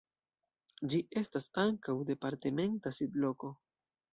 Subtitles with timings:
[0.93, 3.53] Ĝi estas ankaŭ departementa sidloko.